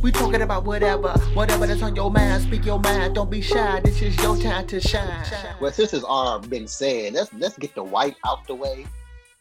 [0.00, 2.44] We talking about whatever, whatever that's on your mind.
[2.44, 3.16] Speak your mind.
[3.16, 3.80] Don't be shy.
[3.80, 5.26] This is your time to shine.
[5.60, 8.86] Well, since it's all been said, let's let's get the white out the way.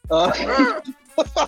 [0.09, 0.31] Uh,
[1.17, 1.47] uh,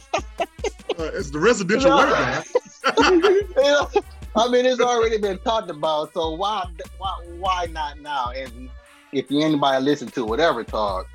[0.98, 2.44] it's the residential white
[2.86, 4.02] guy.
[4.36, 6.68] I mean, it's already been talked about, so why
[7.00, 8.32] why why not now?
[8.36, 8.70] And
[9.12, 11.08] if you anybody listen to whatever talk,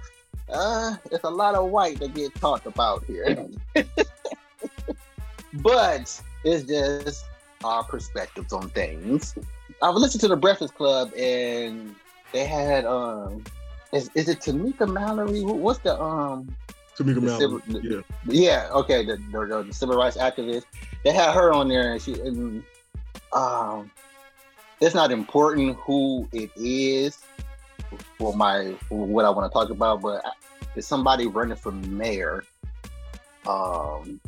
[0.53, 3.47] uh, it's a lot of white that get talked about here.
[5.55, 7.25] but it's just
[7.65, 9.35] our perspectives on things.
[9.83, 11.95] I've listened to the Breakfast Club and
[12.33, 13.45] they had um
[13.93, 15.41] is, is it Tamika Mallory?
[15.43, 16.55] What's the um
[16.99, 17.63] Tamika Mallory?
[17.83, 18.01] Yeah.
[18.27, 20.65] Yeah, okay, the, the, the, civil rights activist.
[21.05, 22.63] They had her on there and she and
[23.33, 23.91] um
[24.81, 27.19] it's not important who it is
[28.19, 30.25] for my for what I want to talk about, but
[30.77, 32.45] is somebody running for mayor.
[33.47, 34.21] Um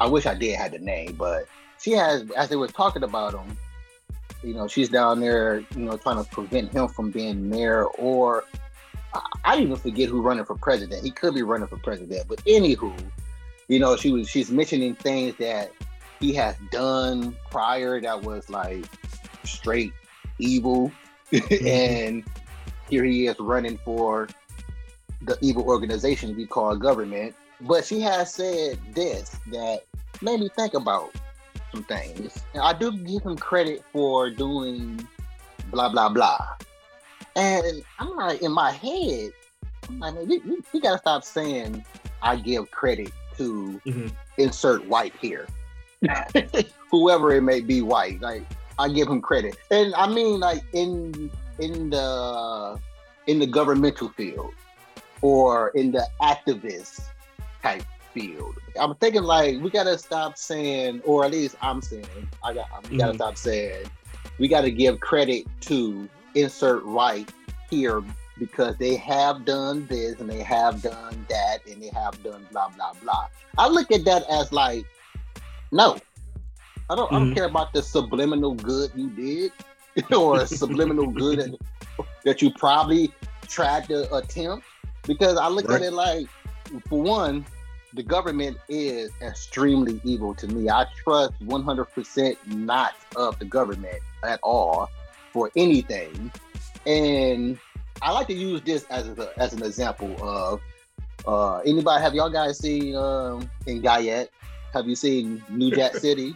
[0.00, 1.46] I wish I did have the name, but
[1.84, 3.58] she has, as they were talking about him,
[4.42, 8.44] you know, she's down there, you know, trying to prevent him from being mayor or
[9.44, 11.04] I, even forget who running for president.
[11.04, 12.98] He could be running for president, but anywho,
[13.68, 15.72] you know, she was she's mentioning things that
[16.20, 18.86] he has done prior that was like
[19.44, 19.92] straight
[20.38, 20.90] evil,
[21.32, 21.66] mm-hmm.
[21.66, 22.24] and
[22.88, 24.26] here he is running for
[25.20, 27.34] the evil organization we call government.
[27.60, 29.82] But she has said this that
[30.22, 31.14] made me think about
[31.74, 32.42] some things.
[32.52, 35.06] And I do give him credit for doing
[35.70, 36.46] blah blah blah.
[37.36, 39.32] And I'm like in my head,
[39.88, 41.84] I'm like, man, we, we, we gotta stop saying
[42.22, 44.06] I give credit to mm-hmm.
[44.38, 45.46] insert white here.
[46.90, 48.20] Whoever it may be white.
[48.20, 48.44] Like
[48.78, 49.56] I give him credit.
[49.70, 52.78] And I mean like in in the
[53.26, 54.52] in the governmental field
[55.22, 57.08] or in the activist
[57.62, 57.84] type
[58.14, 58.56] field.
[58.80, 62.06] I'm thinking like we gotta stop saying, or at least I'm saying,
[62.42, 63.16] I got we gotta mm-hmm.
[63.16, 63.86] stop saying
[64.38, 67.28] we gotta give credit to insert right
[67.70, 68.02] here
[68.38, 72.68] because they have done this and they have done that and they have done blah
[72.68, 73.26] blah blah.
[73.58, 74.86] I look at that as like,
[75.72, 75.98] no,
[76.90, 77.06] I don't.
[77.06, 77.14] Mm-hmm.
[77.14, 77.34] I don't mm-hmm.
[77.34, 79.52] care about the subliminal good you did
[80.12, 83.12] or subliminal good that, that you probably
[83.48, 84.66] tried to attempt
[85.02, 85.80] because I look right.
[85.80, 86.26] at it like,
[86.88, 87.44] for one,
[87.94, 90.68] the government is extremely evil to me.
[90.68, 94.90] I trust 100% not of the government at all
[95.32, 96.32] for anything.
[96.86, 97.56] And
[98.02, 100.60] I like to use this as, a, as an example of
[101.26, 104.30] uh, anybody, have y'all guys seen um, in Guyette?
[104.72, 106.34] Have you seen New Jack City?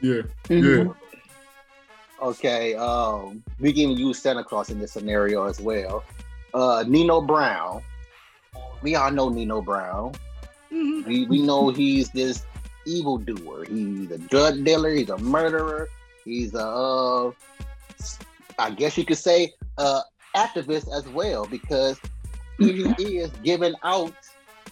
[0.00, 0.84] yeah, yeah.
[2.20, 6.04] Okay, um, we can use Santa Claus in this scenario as well.
[6.52, 7.82] Uh, Nino Brown,
[8.82, 10.14] we all know Nino Brown.
[10.74, 11.08] Mm-hmm.
[11.08, 12.44] We we know he's this
[12.86, 13.64] evil doer.
[13.68, 14.90] He's a drug dealer.
[14.90, 15.88] He's a murderer.
[16.24, 17.32] He's a, uh,
[18.58, 20.00] I guess you could say, uh,
[20.34, 22.00] activist as well because
[22.58, 24.14] he is giving out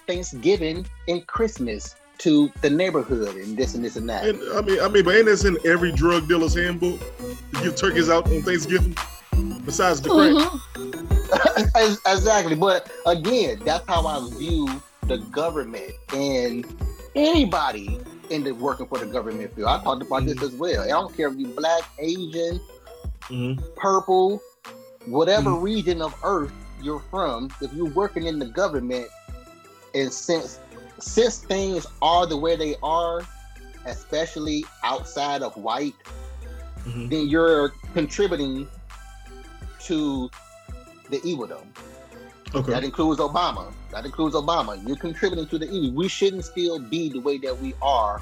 [0.07, 4.25] Thanksgiving and Christmas to the neighborhood and this and this and that.
[4.25, 7.01] And, I mean, I mean, but ain't this in every drug dealer's handbook?
[7.19, 8.97] To give turkeys out on Thanksgiving,
[9.65, 10.33] besides the crack.
[10.33, 12.09] Mm-hmm.
[12.13, 16.65] exactly, but again, that's how I view the government and
[17.15, 19.69] anybody in the working for the government field.
[19.69, 20.39] I talked about mm-hmm.
[20.41, 20.83] this as well.
[20.83, 22.61] I don't care if you black, Asian,
[23.23, 23.63] mm-hmm.
[23.77, 24.41] purple,
[25.07, 25.63] whatever mm-hmm.
[25.63, 29.09] region of earth you're from, if you're working in the government,
[29.95, 30.61] and since
[30.99, 33.23] since things are the way they are,
[33.87, 35.95] especially outside of white,
[36.85, 37.09] mm-hmm.
[37.09, 38.69] then you're contributing
[39.81, 40.31] to
[41.11, 41.67] the evildom.
[42.55, 42.73] Okay.
[42.73, 43.73] That includes Obama.
[43.91, 44.87] That includes Obama.
[44.87, 45.97] You're contributing to the evil.
[45.97, 48.21] We shouldn't still be the way that we are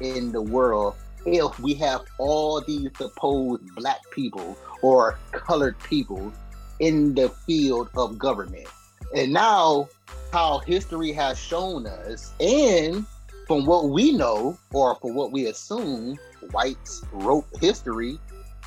[0.00, 0.94] in the world
[1.26, 6.32] if we have all these supposed black people or colored people
[6.78, 8.68] in the field of government.
[9.16, 9.88] And now,
[10.32, 13.06] how history has shown us, and
[13.46, 16.18] from what we know, or from what we assume,
[16.50, 18.18] whites wrote history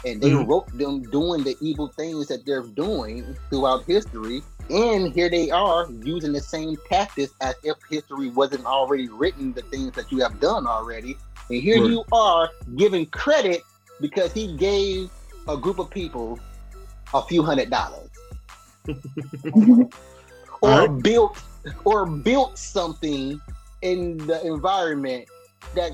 [0.06, 0.50] and they mm-hmm.
[0.50, 5.88] wrote them doing the evil things that they're doing throughout history and here they are
[6.04, 10.40] using the same tactics as if history wasn't already written, the things that you have
[10.40, 11.18] done already.
[11.50, 11.90] And here right.
[11.90, 13.62] you are giving credit
[14.02, 15.10] because he gave
[15.48, 16.40] a group of people
[17.14, 18.10] a few hundred dollars.
[20.62, 21.04] or right.
[21.04, 21.42] built
[21.84, 23.42] or built something
[23.82, 25.28] in the environment
[25.76, 25.92] that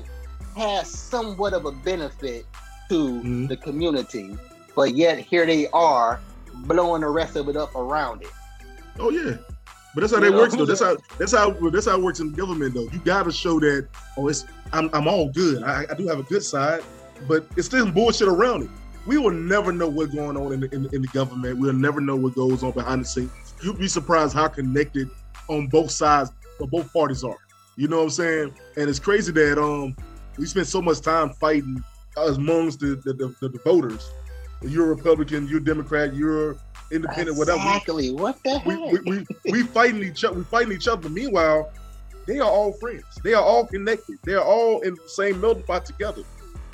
[0.56, 2.46] has somewhat of a benefit
[2.88, 3.46] to mm-hmm.
[3.46, 4.36] the community,
[4.74, 6.20] but yet here they are
[6.66, 8.30] blowing the rest of it up around it.
[8.98, 9.36] Oh yeah.
[9.94, 10.66] But that's how that works though.
[10.66, 12.88] That's how that's how that's how it works in government though.
[12.92, 15.62] You gotta show that oh it's I'm I'm all good.
[15.62, 16.82] I, I do have a good side,
[17.28, 18.70] but it's still bullshit around it.
[19.06, 21.58] We will never know what's going on in the, in, in the government.
[21.58, 23.30] We'll never know what goes on behind the scenes.
[23.62, 25.10] You'd be surprised how connected
[25.48, 27.36] on both sides, or both parties are.
[27.76, 28.54] You know what I'm saying?
[28.76, 29.94] And it's crazy that um
[30.38, 31.82] we spend so much time fighting
[32.16, 34.10] amongst the the, the, the voters.
[34.62, 36.56] You're a Republican, you're a Democrat, you're
[36.90, 37.58] independent, whatever.
[37.58, 38.10] Exactly.
[38.12, 38.66] What the heck?
[38.66, 40.38] We, we, we, we fighting each other.
[40.38, 41.08] We fighting each other.
[41.08, 41.72] Meanwhile,
[42.26, 43.04] they are all friends.
[43.22, 44.18] They are all connected.
[44.24, 46.22] They are all in the same melting pot together.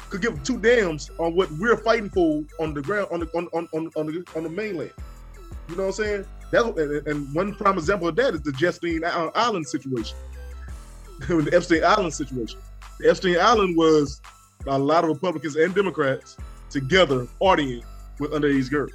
[0.08, 3.48] Could give two damns on what we're fighting for on the ground on the on
[3.52, 4.92] on, on, on the on the mainland.
[5.68, 6.26] You know what I'm saying?
[6.50, 6.66] That's
[7.06, 10.16] and, one prime example of that is the Epstein Island situation.
[11.28, 12.58] the Epstein Island situation.
[12.98, 14.20] The Epstein Island was
[14.66, 16.36] a lot of Republicans and Democrats
[16.70, 17.84] together partying
[18.18, 18.92] with underage girls.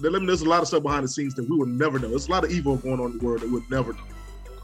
[0.00, 2.08] There's a lot of stuff behind the scenes that we would never know.
[2.08, 4.00] There's a lot of evil going on in the world that we'll never know.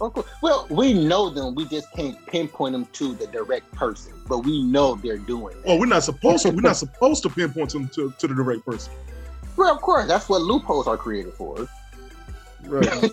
[0.00, 0.22] Okay.
[0.42, 1.54] Well, we know them.
[1.54, 5.56] We just can't pinpoint them to the direct person, but we know they're doing.
[5.62, 5.70] That.
[5.70, 6.50] Oh, we're not supposed to.
[6.50, 8.92] we're not supposed to pinpoint them to, to the direct person.
[9.56, 11.69] Well, of course, that's what loopholes are created for.
[12.64, 13.10] Right.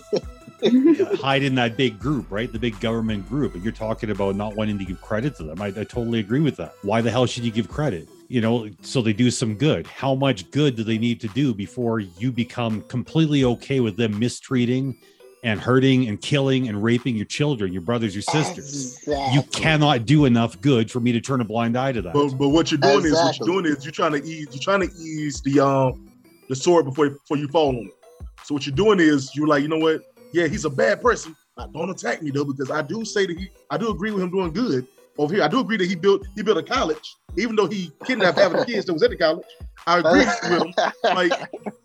[1.20, 2.52] hide in that big group, right?
[2.52, 3.54] The big government group.
[3.54, 5.60] And you're talking about not wanting to give credit to them.
[5.60, 6.74] I, I, totally agree with that.
[6.82, 8.08] Why the hell should you give credit?
[8.32, 9.86] You know, so they do some good.
[9.86, 14.18] How much good do they need to do before you become completely okay with them
[14.18, 14.96] mistreating
[15.44, 18.96] and hurting and killing and raping your children, your brothers, your sisters?
[18.96, 19.34] Exactly.
[19.34, 22.14] You cannot do enough good for me to turn a blind eye to that.
[22.14, 23.10] But, but what you're doing Exactly.
[23.10, 26.10] is what you're doing is you're trying to ease you're trying to ease the um
[26.48, 27.92] the sword before before you fall on it.
[28.44, 30.00] So what you're doing is you're like, you know what?
[30.32, 31.36] Yeah, he's a bad person.
[31.58, 34.22] Now, don't attack me though, because I do say that he I do agree with
[34.22, 34.86] him doing good
[35.18, 35.42] over here.
[35.42, 38.52] I do agree that he built he built a college, even though he kidnapped half
[38.52, 39.46] of the kids that was at the college.
[39.86, 40.74] I agree with him.
[41.04, 41.32] Like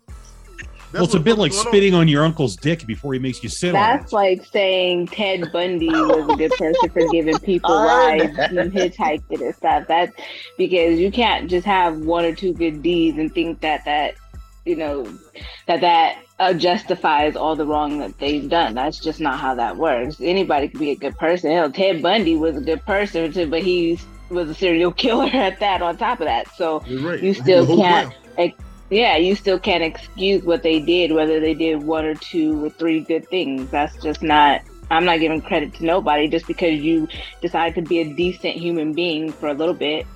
[0.92, 1.72] well, it's a bit like going on.
[1.72, 3.98] spitting on your uncle's dick before he makes you sit on it.
[3.98, 9.40] That's like saying Ted Bundy was a good person for giving people rides and hitchhiking
[9.42, 9.86] and stuff.
[9.86, 10.12] That's
[10.56, 14.14] because you can't just have one or two good deeds and think that that
[14.68, 15.04] you know
[15.66, 18.74] that that uh, justifies all the wrong that they've done.
[18.74, 20.20] That's just not how that works.
[20.20, 21.50] Anybody could be a good person.
[21.50, 23.98] Hell, Ted Bundy was a good person too, but he
[24.30, 25.82] was a serial killer at that.
[25.82, 27.22] On top of that, so You're right.
[27.22, 28.54] you still can't ground.
[28.90, 32.70] yeah, you still can't excuse what they did, whether they did one or two or
[32.70, 33.70] three good things.
[33.70, 34.62] That's just not.
[34.90, 37.08] I'm not giving credit to nobody just because you
[37.42, 40.06] decide to be a decent human being for a little bit.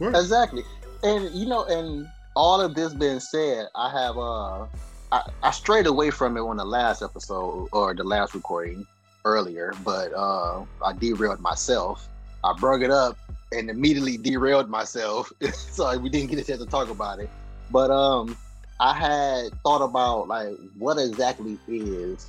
[0.00, 0.62] exactly.
[1.02, 4.66] And you know, and all of this being said, I have uh
[5.12, 8.86] I, I strayed away from it on the last episode or the last recording
[9.24, 12.08] earlier, but uh I derailed myself.
[12.44, 13.16] I brought it up
[13.52, 15.30] and immediately derailed myself.
[15.52, 17.30] so we didn't get a chance to talk about it.
[17.70, 18.36] But um
[18.80, 22.26] I had thought about like what exactly is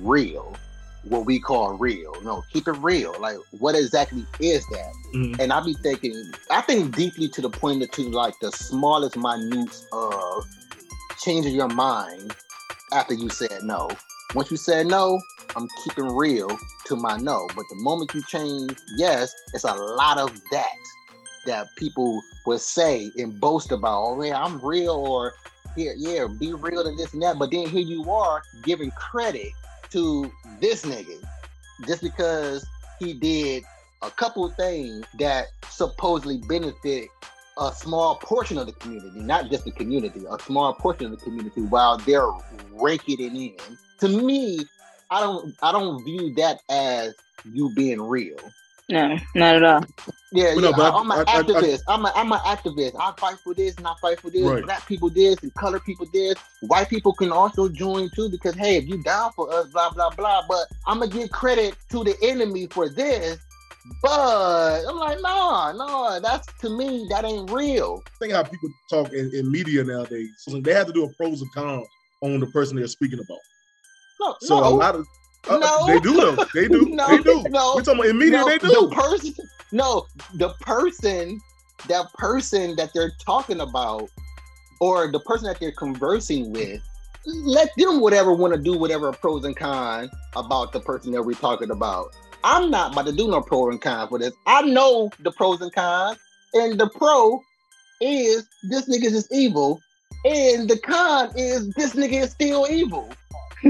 [0.00, 0.54] real,
[1.08, 2.14] what we call real.
[2.22, 3.14] No, keep it real.
[3.20, 4.92] Like what exactly is that?
[5.14, 5.38] Mhm.
[5.40, 9.16] And I be thinking, I think deeply to the point that to like the smallest
[9.16, 10.44] minutes of
[11.20, 12.34] changing your mind
[12.92, 13.88] after you said no.
[14.34, 15.20] Once you said no,
[15.54, 17.46] I'm keeping real to my no.
[17.54, 20.76] But the moment you change yes, it's a lot of that
[21.46, 24.02] that people will say and boast about.
[24.02, 25.34] Oh man, I'm real or
[25.76, 27.38] here, yeah, be real and this and that.
[27.38, 29.52] But then here you are giving credit
[29.96, 31.18] to this nigga
[31.86, 32.66] just because
[32.98, 33.64] he did
[34.02, 37.08] a couple things that supposedly benefit
[37.58, 41.24] a small portion of the community, not just the community, a small portion of the
[41.24, 42.28] community, while they're
[42.72, 43.56] raking it in.
[44.00, 44.66] To me,
[45.10, 47.14] I don't, I don't view that as
[47.50, 48.36] you being real.
[48.88, 49.84] No, not at all.
[50.32, 51.80] Yeah, Well, no, but I, am I- an I- I- activist.
[51.88, 52.94] I, am a, I'm an activist.
[53.00, 54.42] I fight for this and I fight for this.
[54.42, 54.62] Right.
[54.64, 56.36] Black people this and color people this.
[56.60, 60.10] White people can also join too because hey, if you down for us, blah blah
[60.10, 60.42] blah.
[60.48, 63.38] But I'm gonna give credit to the enemy for this.
[64.02, 66.18] But I'm like, nah, nah.
[66.20, 68.02] That's to me, that ain't real.
[68.20, 70.30] think how people talk in, in media nowadays.
[70.38, 71.86] So they have to do a pros and cons
[72.22, 73.38] on the person they're speaking about.
[74.20, 75.06] No, So no, a lot of
[75.48, 75.86] uh, No.
[75.86, 76.36] they do though.
[76.54, 76.86] They do.
[76.94, 77.42] No, they do.
[77.50, 78.38] no, We're talking about in media.
[78.38, 78.68] no, they do.
[78.68, 79.34] The person,
[79.72, 81.40] no, the person,
[81.88, 84.08] that person that they're talking about,
[84.80, 86.80] or the person that they're conversing with,
[87.26, 91.34] let them whatever want to do whatever pros and cons about the person that we're
[91.34, 92.14] talking about.
[92.44, 94.32] I'm not about to do no pro and con for this.
[94.46, 96.18] I know the pros and cons,
[96.54, 97.40] and the pro
[98.00, 99.80] is this nigga is evil,
[100.24, 103.10] and the con is this nigga is still evil.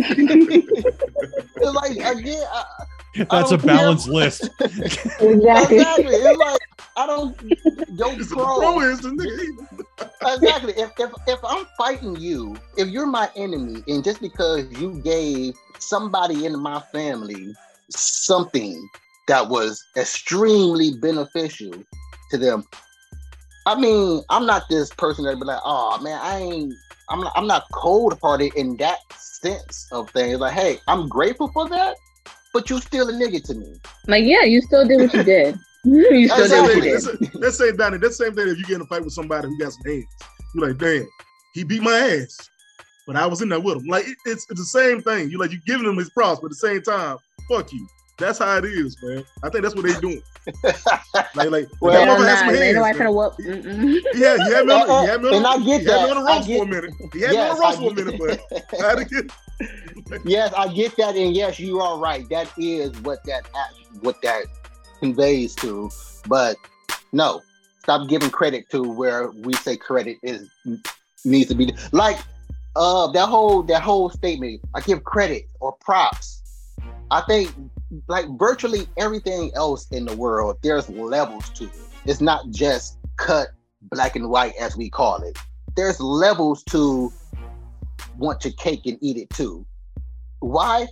[0.04, 2.64] It's like again, I,
[3.30, 3.76] That's a don't care.
[3.76, 4.50] balanced list.
[4.60, 5.76] Exactly.
[5.78, 6.14] Exactly.
[6.14, 6.60] It's like
[6.96, 7.40] I don't.
[7.42, 8.58] Yo, It's the pro.
[8.58, 10.34] pro is the nigga.
[10.34, 10.72] Exactly.
[10.76, 15.54] If, if if I'm fighting you, if you're my enemy, and just because you gave
[15.78, 17.54] somebody in my family
[17.90, 18.88] something
[19.28, 21.72] that was extremely beneficial
[22.30, 22.64] to them,
[23.66, 26.74] I mean, I'm not this person that'd be like, oh man, I ain't.
[27.08, 30.38] I'm not, I'm not cold hearted in that sense of things.
[30.40, 31.96] Like, hey, I'm grateful for that,
[32.52, 33.80] but you still a nigga to me.
[34.08, 35.58] Like, yeah, you still did what you did.
[35.84, 37.20] you still did what you That's did.
[37.32, 37.98] same, that's same Donnie.
[37.98, 39.82] That's the same thing if you get in a fight with somebody who got some
[39.84, 40.04] hands.
[40.54, 41.06] You're like, damn,
[41.54, 42.48] he beat my ass,
[43.06, 43.86] but I was in there with him.
[43.86, 45.30] Like it- it's, it's the same thing.
[45.30, 47.18] You like you giving him his props, but at the same time,
[47.48, 47.86] fuck you.
[48.18, 49.24] That's how it is, man.
[49.42, 50.22] I think that's what they doing.
[51.34, 53.08] Like, like Well, that Hell motherfucker had some ain't hands, nobody man.
[53.08, 53.34] finna whoop.
[53.38, 54.00] Mm-mm.
[54.14, 56.24] Yeah, he had me on, he had me on, and I get had me on
[56.24, 56.90] the I roast get- for a minute.
[57.12, 59.04] He had me Yes, on the roast for a get- minute, but I had to
[59.04, 59.32] get
[60.24, 62.28] yes, I get that, and yes, you are right.
[62.30, 63.48] That is what that
[64.00, 64.44] what that
[65.00, 65.90] conveys to.
[66.28, 66.56] But
[67.12, 67.42] no,
[67.80, 70.48] stop giving credit to where we say credit is
[71.24, 72.18] needs to be like
[72.76, 74.60] uh that whole that whole statement.
[74.74, 76.42] I give credit or props.
[77.10, 77.52] I think
[78.08, 81.72] like virtually everything else in the world, there's levels to it.
[82.04, 83.48] It's not just cut
[83.82, 85.38] black and white as we call it.
[85.76, 87.12] There's levels to
[88.16, 89.66] want your cake and eat it too.
[90.40, 90.86] Why?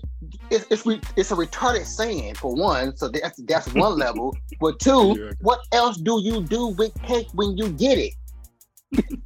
[0.50, 4.34] It's it's, re, it's a retarded saying for one, so that's that's one level.
[4.60, 8.14] But two, what else do you do with cake when you get it?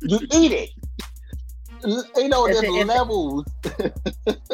[0.03, 0.71] you eat it.
[1.85, 3.44] You know, there's if- levels.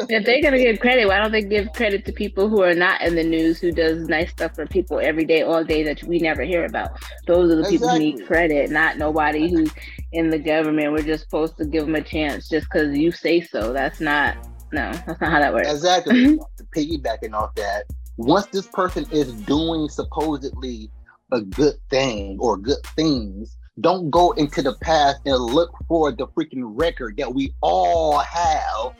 [0.07, 3.01] If they're gonna give credit, why don't they give credit to people who are not
[3.01, 6.19] in the news, who does nice stuff for people every day, all day that we
[6.19, 6.91] never hear about?
[7.25, 9.71] Those are the people who need credit, not nobody who's
[10.11, 10.91] in the government.
[10.93, 13.73] We're just supposed to give them a chance just because you say so.
[13.73, 14.37] That's not
[14.71, 15.71] no, that's not how that works.
[15.71, 16.37] Exactly.
[16.37, 16.63] Mm-hmm.
[16.77, 17.85] Piggybacking off that,
[18.17, 20.91] once this person is doing supposedly
[21.31, 26.27] a good thing or good things, don't go into the past and look for the
[26.27, 28.93] freaking record that we all have.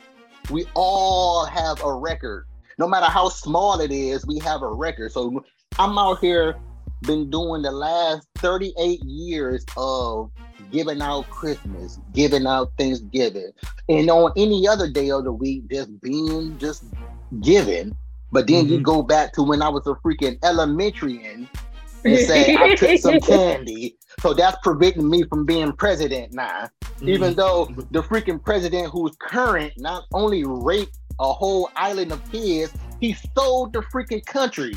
[0.50, 2.46] We all have a record.
[2.78, 5.12] No matter how small it is, we have a record.
[5.12, 5.42] So
[5.78, 6.56] I'm out here
[7.02, 10.30] been doing the last 38 years of
[10.72, 13.52] giving out Christmas, giving out Thanksgiving,
[13.88, 16.84] and on any other day of the week, just being just
[17.40, 17.96] giving.
[18.32, 18.82] But then you Mhm.
[18.82, 21.48] go back to when I was a freaking elementary and
[22.14, 23.96] say I took some candy.
[24.20, 26.68] So that's preventing me from being president now.
[27.02, 27.36] Even Mhm.
[27.36, 33.12] though the freaking president who's current not only raped a whole island of kids, he
[33.14, 34.74] stole the freaking country.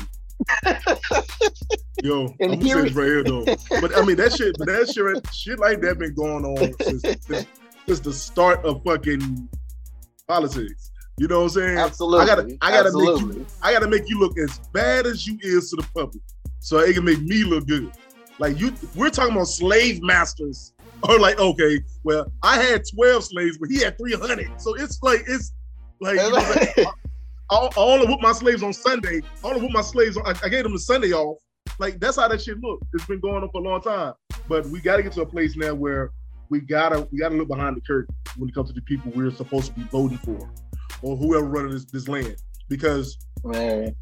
[2.02, 3.44] Yo, And I'm gonna here say we- right here though.
[3.80, 7.02] But I mean that shit, but that shit, shit like that been going on since,
[7.26, 7.46] since,
[7.86, 9.48] since the start of fucking
[10.26, 10.90] politics.
[11.18, 11.78] You know what I'm saying?
[11.78, 12.20] Absolutely.
[12.24, 15.38] I gotta, I gotta make you, I gotta make you look as bad as you
[15.42, 16.22] is to the public,
[16.60, 17.90] so it can make me look good.
[18.38, 20.72] Like you, we're talking about slave masters.
[21.08, 24.60] Or like, okay, well, I had 12 slaves, but he had 300.
[24.60, 25.54] So it's like, it's
[25.98, 26.36] like, you know,
[26.76, 26.78] like,
[27.50, 29.22] I, I only whip my slaves on Sunday.
[29.42, 31.38] all of whip my slaves on, I, I gave them the Sunday off.
[31.78, 32.82] Like that's how that shit look.
[32.92, 34.12] It's been going on for a long time.
[34.46, 36.10] But we gotta get to a place now where
[36.50, 39.30] we gotta we gotta look behind the curtain when it comes to the people we're
[39.30, 40.50] supposed to be voting for,
[41.00, 42.36] or whoever running this, this land.
[42.68, 43.94] Because Man,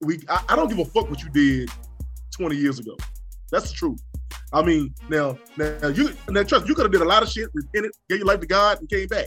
[0.00, 1.70] we I, I don't give a fuck what you did
[2.30, 2.96] 20 years ago.
[3.50, 4.00] That's the truth.
[4.52, 7.48] I mean, now now you now trust you could have did a lot of shit,
[7.54, 9.26] repented, gave your life to God, and came back.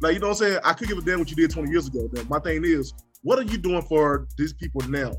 [0.00, 0.60] Like you know what I'm saying?
[0.64, 2.08] I could give a damn what you did 20 years ago.
[2.12, 5.12] Now, my thing is, what are you doing for these people now?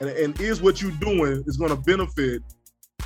[0.00, 2.42] And, and is what you're doing is going to benefit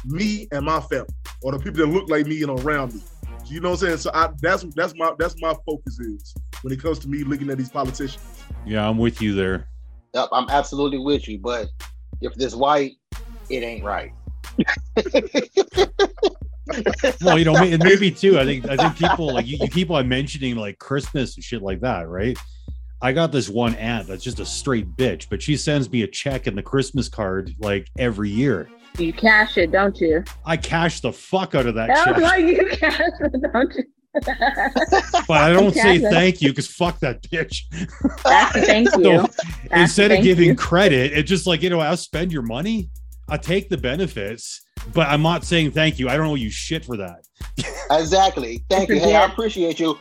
[0.04, 3.00] me and my family, or the people that look like me and around me?
[3.46, 3.98] You know what I'm saying?
[3.98, 7.50] So I, that's that's my that's my focus is when it comes to me looking
[7.50, 8.42] at these politicians.
[8.64, 9.68] Yeah, I'm with you there.
[10.14, 11.38] yep, I'm absolutely with you.
[11.38, 11.68] But
[12.20, 12.92] if this white,
[13.52, 14.12] it ain't right.
[17.20, 18.38] Well, you know, and maybe too.
[18.38, 21.60] I think I think people like you, you keep on mentioning like Christmas and shit
[21.60, 22.38] like that, right?
[23.02, 26.06] I got this one aunt that's just a straight bitch, but she sends me a
[26.06, 28.70] check and the Christmas card like every year.
[28.96, 30.24] You cash it, don't you?
[30.46, 33.84] I cash the fuck out of that That's check, why you cash it, don't you?
[35.26, 36.10] but I don't say it.
[36.10, 37.62] thank you because fuck that bitch.
[38.24, 39.16] That's a thank So, you.
[39.18, 39.38] That's
[39.72, 40.54] a Instead of giving you.
[40.54, 42.88] credit, it's just like you know, I'll spend your money,
[43.32, 44.60] I take the benefits,
[44.92, 46.10] but I'm not saying thank you.
[46.10, 47.24] I don't owe you shit for that.
[47.90, 48.62] Exactly.
[48.68, 48.96] Thank you.
[48.96, 49.98] Hey, I appreciate you.